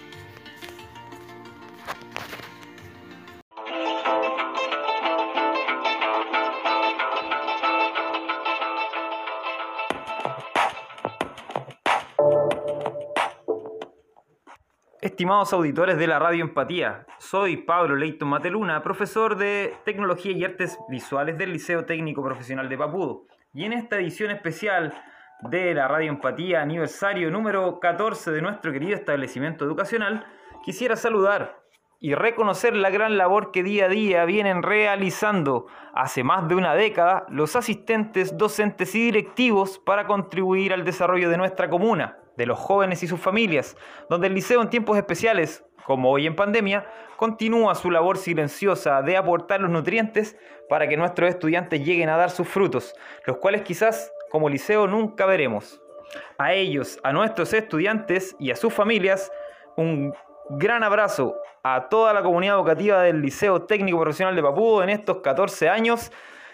[15.21, 20.79] Estimados auditores de la Radio Empatía, soy Pablo Leighton Mateluna, profesor de Tecnología y Artes
[20.89, 23.27] Visuales del Liceo Técnico Profesional de Papudo.
[23.53, 24.95] Y en esta edición especial
[25.43, 30.25] de la Radio Empatía, aniversario número 14 de nuestro querido establecimiento educacional,
[30.65, 31.61] quisiera saludar
[32.01, 35.67] y reconocer la gran labor que día a día vienen realizando.
[35.93, 41.37] Hace más de una década los asistentes, docentes y directivos para contribuir al desarrollo de
[41.37, 43.77] nuestra comuna de los jóvenes y sus familias,
[44.09, 46.87] donde el liceo en tiempos especiales, como hoy en pandemia,
[47.19, 50.39] continúa su labor silenciosa de aportar los nutrientes
[50.71, 52.95] para que nuestros estudiantes lleguen a dar sus frutos,
[53.27, 55.83] los cuales quizás como liceo nunca veremos.
[56.39, 59.31] A ellos, a nuestros estudiantes y a sus familias,
[59.77, 60.15] un
[60.49, 65.19] gran abrazo a toda la comunidad educativa del Liceo Técnico Profesional de Papudo en estos
[65.19, 66.11] 14 años.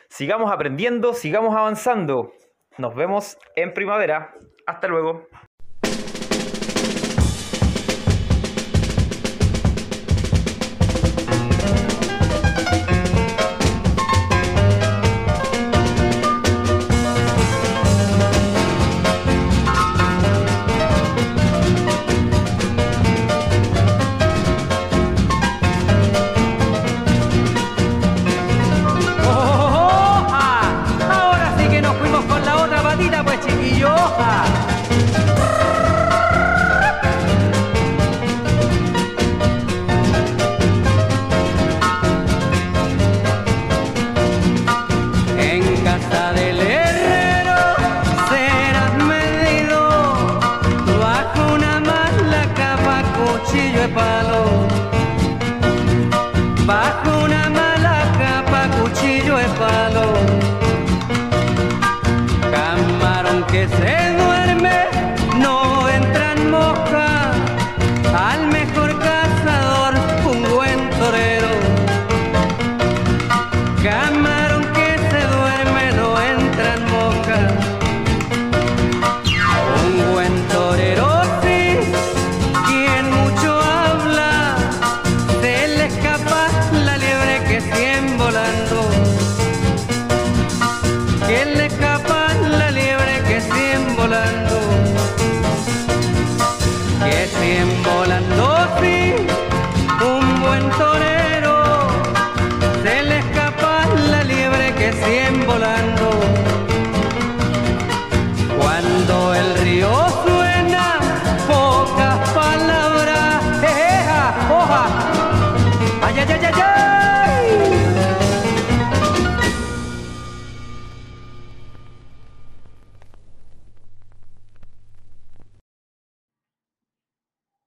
[0.08, 2.32] Sigamos aprendiendo, sigamos avanzando.
[2.76, 4.34] Nos vemos en primavera.
[4.66, 5.28] Hasta luego.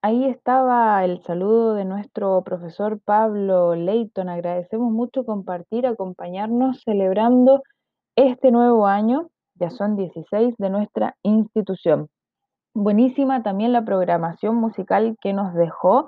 [0.09, 4.27] Ahí estaba el saludo de nuestro profesor Pablo Leighton.
[4.27, 7.61] Agradecemos mucho compartir, acompañarnos celebrando
[8.15, 12.09] este nuevo año, ya son 16 de nuestra institución.
[12.73, 16.07] Buenísima también la programación musical que nos dejó.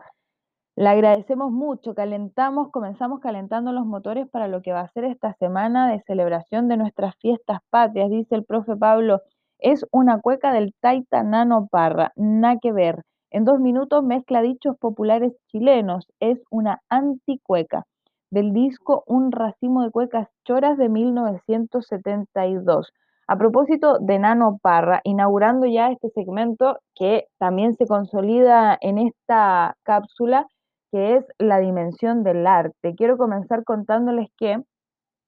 [0.75, 5.35] Le agradecemos mucho, calentamos, comenzamos calentando los motores para lo que va a ser esta
[5.35, 9.21] semana de celebración de nuestras fiestas patrias, dice el profe Pablo.
[9.59, 13.03] Es una cueca del Taita Nano Parra, nada que ver.
[13.33, 17.85] En dos minutos mezcla dichos populares chilenos, es una anticueca.
[18.29, 22.91] Del disco Un racimo de cuecas choras de 1972.
[23.27, 29.77] A propósito de Nano Parra, inaugurando ya este segmento que también se consolida en esta
[29.83, 30.45] cápsula,
[30.91, 32.95] que es la dimensión del arte.
[32.95, 34.61] Quiero comenzar contándoles que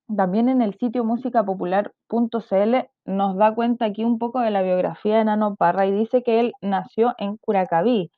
[0.07, 2.75] también en el sitio musicapopular.cl
[3.05, 6.39] nos da cuenta aquí un poco de la biografía de Nano Parra y dice que
[6.39, 8.11] él nació en Curacaví.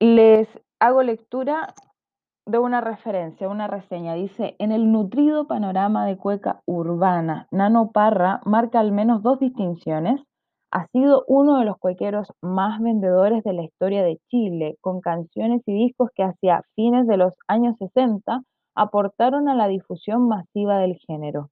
[0.00, 0.48] Les
[0.78, 1.74] hago lectura
[2.46, 4.14] de una referencia, una reseña.
[4.14, 10.20] Dice, en el nutrido panorama de cueca urbana, Nano Parra marca al menos dos distinciones.
[10.72, 15.62] Ha sido uno de los cuequeros más vendedores de la historia de Chile, con canciones
[15.66, 18.42] y discos que hacia fines de los años 60
[18.74, 21.50] aportaron a la difusión masiva del género.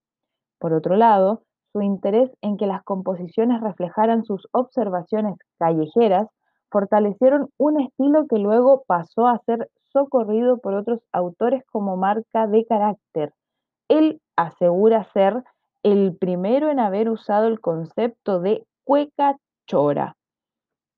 [0.58, 1.42] Por otro lado,
[1.72, 6.28] su interés en que las composiciones reflejaran sus observaciones callejeras
[6.70, 12.66] fortalecieron un estilo que luego pasó a ser socorrido por otros autores como marca de
[12.66, 13.32] carácter.
[13.88, 15.44] Él asegura ser
[15.82, 20.17] el primero en haber usado el concepto de cueca chora.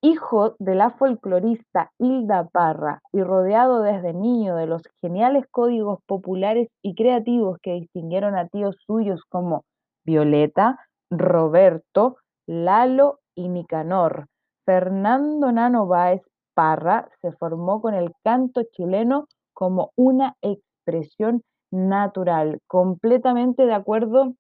[0.02, 6.68] Hijo de la folclorista Hilda Parra y rodeado desde niño de los geniales códigos populares
[6.82, 9.64] y creativos que distinguieron a tíos suyos como
[10.06, 10.78] Violeta,
[11.10, 14.26] Roberto, Lalo y Nicanor,
[14.64, 16.22] Fernando Nano Báez
[16.54, 22.60] Parra se formó con el canto chileno como una expresión natural.
[22.66, 24.34] Completamente de acuerdo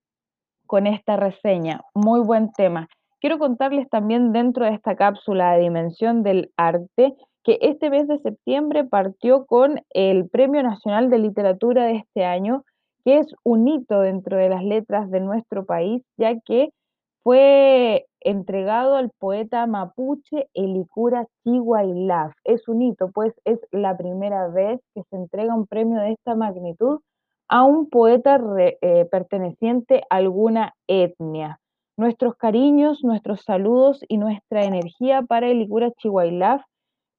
[0.66, 1.82] con esta reseña.
[1.94, 2.88] Muy buen tema.
[3.20, 7.14] Quiero contarles también dentro de esta cápsula de Dimensión del Arte
[7.44, 12.64] que este mes de septiembre partió con el Premio Nacional de Literatura de este año,
[13.04, 16.70] que es un hito dentro de las letras de nuestro país, ya que
[17.22, 22.32] fue entregado al poeta mapuche Elicura Chihuailaf.
[22.44, 26.34] Es un hito, pues es la primera vez que se entrega un premio de esta
[26.34, 27.00] magnitud
[27.48, 31.59] a un poeta re- eh, perteneciente a alguna etnia.
[32.00, 36.62] Nuestros cariños, nuestros saludos y nuestra energía para Elicura Chihuailaf,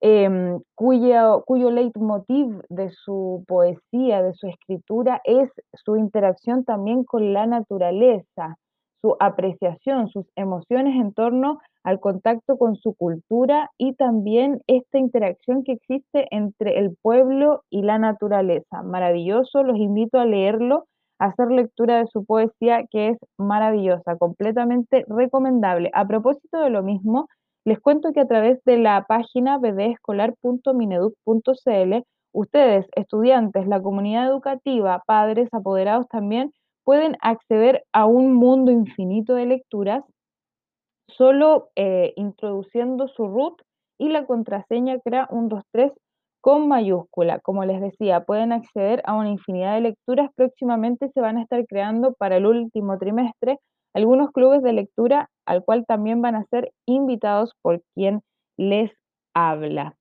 [0.01, 7.31] em, cuyo, cuyo leitmotiv de su poesía, de su escritura, es su interacción también con
[7.31, 8.57] la naturaleza,
[9.03, 15.63] su apreciación, sus emociones en torno al contacto con su cultura y también esta interacción
[15.63, 18.81] que existe entre el pueblo y la naturaleza.
[18.81, 20.87] Maravilloso, los invito a leerlo,
[21.21, 25.91] hacer lectura de su poesía que es maravillosa, completamente recomendable.
[25.93, 27.27] A propósito de lo mismo,
[27.63, 32.03] les cuento que a través de la página bdescolar.mineduc.cl,
[32.33, 36.51] ustedes, estudiantes, la comunidad educativa, padres, apoderados también,
[36.83, 40.03] pueden acceder a un mundo infinito de lecturas
[41.07, 43.61] solo eh, introduciendo su root
[43.99, 45.91] y la contraseña CRA 123
[46.41, 47.39] con mayúscula.
[47.39, 50.29] Como les decía, pueden acceder a una infinidad de lecturas.
[50.35, 53.59] Próximamente se van a estar creando para el último trimestre
[53.93, 58.21] algunos clubes de lectura al cual también van a ser invitados por quien
[58.57, 58.91] les
[59.33, 59.95] habla.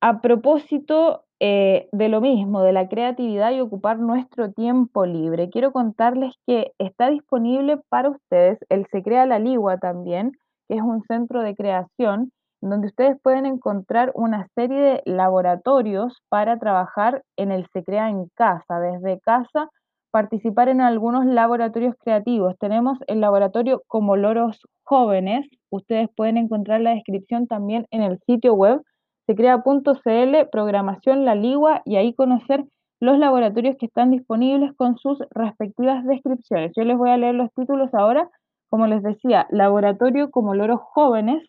[0.00, 5.50] A propósito eh, de lo mismo, de la creatividad y ocupar nuestro tiempo libre.
[5.50, 10.32] Quiero contarles que está disponible para ustedes el Se Crea la Ligua también,
[10.68, 12.32] que es un centro de creación
[12.70, 18.28] donde ustedes pueden encontrar una serie de laboratorios para trabajar en el Se Crea en
[18.34, 19.70] casa, desde casa,
[20.10, 22.56] participar en algunos laboratorios creativos.
[22.58, 28.54] Tenemos el laboratorio Como Loros Jóvenes, ustedes pueden encontrar la descripción también en el sitio
[28.54, 28.82] web
[29.26, 32.64] secrea.cl, programación La Ligua y ahí conocer
[33.00, 36.72] los laboratorios que están disponibles con sus respectivas descripciones.
[36.76, 38.30] Yo les voy a leer los títulos ahora.
[38.68, 41.42] Como les decía, Laboratorio como Loros Jóvenes.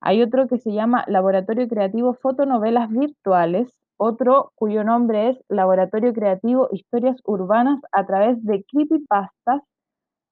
[0.00, 3.72] Hay otro que se llama Laboratorio Creativo Fotonovelas Virtuales.
[3.96, 9.62] Otro cuyo nombre es Laboratorio Creativo Historias Urbanas a través de creepypastas.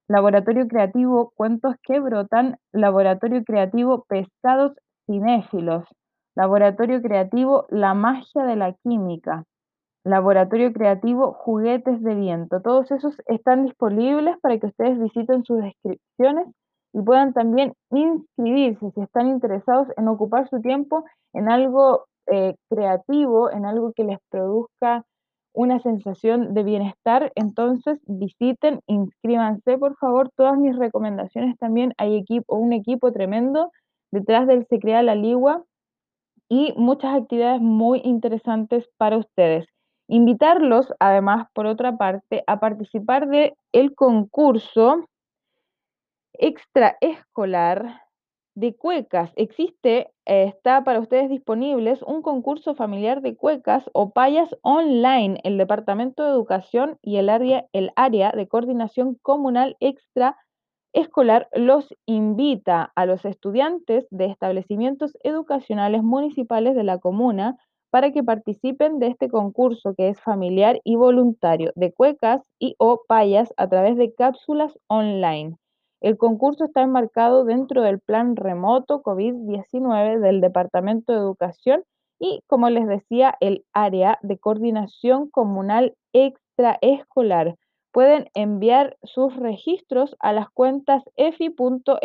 [0.09, 2.59] Laboratorio Creativo Cuentos que Brotan.
[2.73, 4.73] Laboratorio Creativo Pescados
[5.07, 5.85] Cinéfilos
[6.37, 9.45] Laboratorio Creativo La Magia de la Química,
[10.05, 12.61] Laboratorio Creativo Juguetes de Viento.
[12.61, 16.47] Todos esos están disponibles para que ustedes visiten sus descripciones
[16.97, 23.51] y puedan también inscribirse si están interesados en ocupar su tiempo en algo eh, creativo,
[23.51, 25.05] en algo que les produzca
[25.53, 30.31] una sensación de bienestar, entonces visiten, inscríbanse, por favor.
[30.37, 33.71] Todas mis recomendaciones también hay equipo, un equipo tremendo
[34.11, 35.65] detrás del Se Crea la Ligua
[36.49, 39.67] y muchas actividades muy interesantes para ustedes.
[40.09, 45.05] Invitarlos, además, por otra parte, a participar de el concurso
[46.39, 48.03] extraescolar
[48.57, 49.33] de cuecas.
[49.37, 55.39] Existe, eh, está para ustedes disponibles un concurso familiar de cuecas o payas online.
[55.45, 60.37] El Departamento de Educación y el área, el área de coordinación comunal extra
[60.95, 67.59] escolar los invita a los estudiantes de establecimientos educacionales municipales de la comuna
[67.91, 73.03] para que participen de este concurso que es familiar y voluntario de cuecas y o
[73.07, 75.57] payas a través de cápsulas online.
[76.01, 81.85] El concurso está enmarcado dentro del plan remoto COVID-19 del Departamento de Educación
[82.19, 87.57] y, como les decía, el área de coordinación comunal extraescolar
[87.93, 92.03] pueden enviar sus registros a las cuentas efi.ltp.damas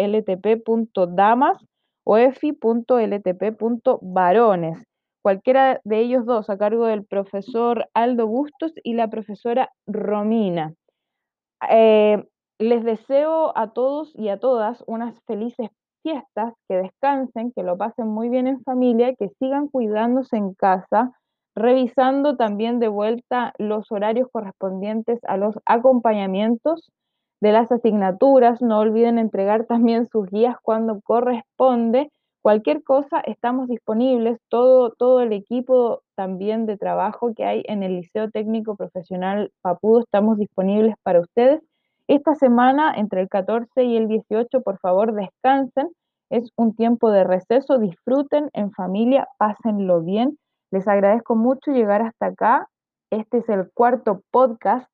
[2.05, 4.83] o efi.ltp.varones,
[5.21, 10.73] cualquiera de ellos dos a cargo del profesor Aldo Bustos y la profesora Romina.
[11.69, 12.23] Eh,
[12.61, 15.69] les deseo a todos y a todas unas felices
[16.03, 21.11] fiestas, que descansen, que lo pasen muy bien en familia, que sigan cuidándose en casa
[21.55, 26.91] revisando también de vuelta los horarios correspondientes a los acompañamientos
[27.41, 28.61] de las asignaturas.
[28.61, 32.09] No olviden entregar también sus guías cuando corresponde.
[32.41, 37.97] Cualquier cosa, estamos disponibles, todo, todo el equipo también de trabajo que hay en el
[37.97, 41.61] Liceo Técnico Profesional Papudo, estamos disponibles para ustedes.
[42.07, 45.89] Esta semana, entre el 14 y el 18, por favor, descansen.
[46.29, 50.37] Es un tiempo de receso, disfruten en familia, pásenlo bien
[50.71, 52.69] les agradezco mucho llegar hasta acá.
[53.11, 54.89] Este es el cuarto podcast,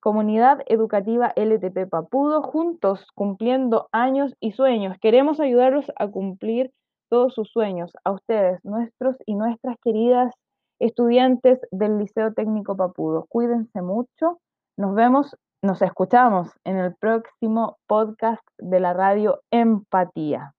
[0.00, 4.96] Comunidad Educativa LTP Papudo, juntos cumpliendo años y sueños.
[5.00, 6.72] Queremos ayudarlos a cumplir
[7.10, 10.34] todos sus sueños, a ustedes, nuestros y nuestras queridas
[10.80, 13.26] estudiantes del Liceo Técnico Papudo.
[13.28, 14.40] Cuídense mucho.
[14.76, 20.54] Nos vemos, nos escuchamos en el próximo podcast de la radio Empatía.